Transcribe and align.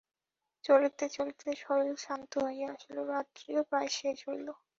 চলিতে 0.63 1.05
চলিতে 1.15 1.49
শরীর 1.63 1.95
শ্রান্ত 1.97 2.31
হইয়া 2.45 2.67
আসিল, 2.75 2.97
রাত্রিও 3.11 3.61
প্রায় 3.69 3.89
শেষ 3.97 4.17
হইল। 4.27 4.47